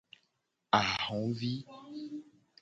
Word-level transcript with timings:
Ahovi. 0.79 1.53